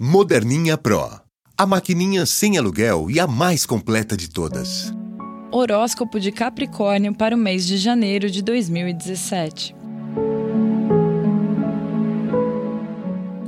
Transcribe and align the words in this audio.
Moderninha 0.00 0.78
Pro. 0.78 1.10
A 1.56 1.66
maquininha 1.66 2.24
sem 2.24 2.56
aluguel 2.56 3.10
e 3.10 3.18
a 3.18 3.26
mais 3.26 3.66
completa 3.66 4.16
de 4.16 4.30
todas. 4.30 4.94
Horóscopo 5.50 6.20
de 6.20 6.30
Capricórnio 6.30 7.12
para 7.12 7.34
o 7.34 7.38
mês 7.38 7.66
de 7.66 7.76
janeiro 7.76 8.30
de 8.30 8.40
2017. 8.40 9.74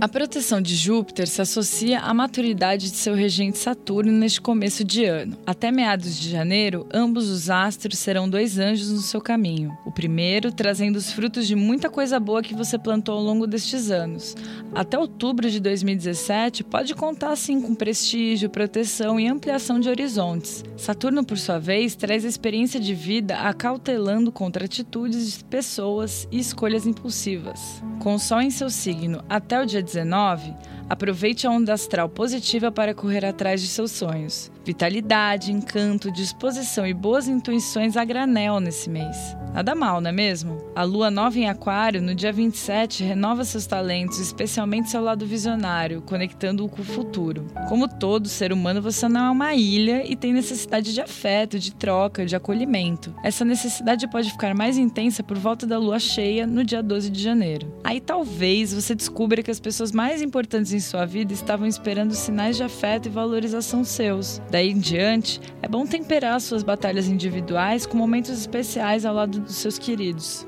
A 0.00 0.08
proteção 0.08 0.62
de 0.62 0.74
Júpiter 0.76 1.28
se 1.28 1.42
associa 1.42 2.00
à 2.00 2.14
maturidade 2.14 2.90
de 2.90 2.96
seu 2.96 3.14
regente 3.14 3.58
Saturno 3.58 4.10
neste 4.10 4.40
começo 4.40 4.82
de 4.82 5.04
ano. 5.04 5.36
Até 5.44 5.70
meados 5.70 6.18
de 6.18 6.30
janeiro, 6.30 6.86
ambos 6.90 7.28
os 7.28 7.50
astros 7.50 7.98
serão 7.98 8.26
dois 8.26 8.58
anjos 8.58 8.90
no 8.90 9.02
seu 9.02 9.20
caminho. 9.20 9.76
O 9.84 9.92
primeiro 9.92 10.52
trazendo 10.52 10.96
os 10.96 11.12
frutos 11.12 11.46
de 11.46 11.54
muita 11.54 11.90
coisa 11.90 12.18
boa 12.18 12.40
que 12.40 12.54
você 12.54 12.78
plantou 12.78 13.14
ao 13.14 13.22
longo 13.22 13.46
destes 13.46 13.90
anos. 13.90 14.34
Até 14.74 14.98
outubro 14.98 15.50
de 15.50 15.60
2017, 15.60 16.64
pode 16.64 16.94
contar 16.94 17.36
sim 17.36 17.60
com 17.60 17.74
prestígio, 17.74 18.48
proteção 18.48 19.20
e 19.20 19.28
ampliação 19.28 19.78
de 19.78 19.90
horizontes. 19.90 20.64
Saturno, 20.78 21.26
por 21.26 21.36
sua 21.36 21.58
vez, 21.58 21.94
traz 21.94 22.24
a 22.24 22.28
experiência 22.28 22.80
de 22.80 22.94
vida 22.94 23.36
acautelando 23.36 24.32
contra 24.32 24.64
atitudes 24.64 25.36
de 25.36 25.44
pessoas 25.44 26.26
e 26.32 26.38
escolhas 26.38 26.86
impulsivas. 26.86 27.82
Com 27.98 28.14
o 28.14 28.18
Sol 28.18 28.40
em 28.40 28.48
seu 28.48 28.70
signo 28.70 29.22
até 29.28 29.60
o 29.60 29.66
dia 29.66 29.82
19, 29.92 30.54
aproveite 30.88 31.46
a 31.46 31.50
onda 31.50 31.72
astral 31.72 32.08
positiva 32.08 32.70
para 32.70 32.94
correr 32.94 33.24
atrás 33.24 33.60
de 33.60 33.68
seus 33.68 33.90
sonhos. 33.90 34.50
Vitalidade, 34.64 35.52
encanto, 35.52 36.12
disposição 36.12 36.86
e 36.86 36.94
boas 36.94 37.26
intuições 37.26 37.96
a 37.96 38.04
granel 38.04 38.60
nesse 38.60 38.90
mês. 38.90 39.16
Nada 39.52 39.74
mal, 39.74 40.00
não 40.00 40.10
é 40.10 40.12
mesmo? 40.12 40.58
A 40.76 40.84
lua 40.84 41.10
nova 41.10 41.36
em 41.36 41.48
Aquário, 41.48 42.00
no 42.00 42.14
dia 42.14 42.32
27, 42.32 43.02
renova 43.02 43.44
seus 43.44 43.66
talentos, 43.66 44.20
especialmente 44.20 44.90
seu 44.90 45.02
lado 45.02 45.26
visionário, 45.26 46.02
conectando-o 46.02 46.68
com 46.68 46.82
o 46.82 46.84
futuro. 46.84 47.46
Como 47.68 47.88
todo 47.88 48.28
ser 48.28 48.52
humano, 48.52 48.80
você 48.80 49.08
não 49.08 49.26
é 49.26 49.30
uma 49.30 49.54
ilha 49.54 50.04
e 50.08 50.14
tem 50.14 50.32
necessidade 50.32 50.94
de 50.94 51.00
afeto, 51.00 51.58
de 51.58 51.74
troca, 51.74 52.24
de 52.24 52.36
acolhimento. 52.36 53.12
Essa 53.24 53.44
necessidade 53.44 54.08
pode 54.08 54.30
ficar 54.30 54.54
mais 54.54 54.78
intensa 54.78 55.22
por 55.22 55.36
volta 55.36 55.66
da 55.66 55.78
lua 55.78 55.98
cheia, 55.98 56.46
no 56.46 56.62
dia 56.62 56.80
12 56.80 57.10
de 57.10 57.20
janeiro. 57.20 57.74
Aí 57.82 58.00
talvez 58.00 58.72
você 58.72 58.94
descubra 58.94 59.42
que 59.42 59.50
as 59.50 59.58
pessoas 59.80 59.92
mais 59.92 60.20
importantes 60.20 60.74
em 60.74 60.80
sua 60.80 61.06
vida 61.06 61.32
estavam 61.32 61.66
esperando 61.66 62.14
sinais 62.14 62.54
de 62.54 62.62
afeto 62.62 63.06
e 63.06 63.08
valorização 63.08 63.82
seus. 63.82 64.38
Daí 64.50 64.68
em 64.68 64.78
diante, 64.78 65.40
é 65.62 65.68
bom 65.68 65.86
temperar 65.86 66.38
suas 66.42 66.62
batalhas 66.62 67.08
individuais 67.08 67.86
com 67.86 67.96
momentos 67.96 68.30
especiais 68.30 69.06
ao 69.06 69.14
lado 69.14 69.40
dos 69.40 69.56
seus 69.56 69.78
queridos. 69.78 70.46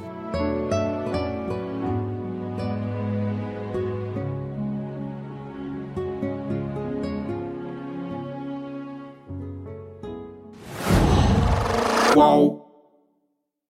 Qual? 12.12 12.61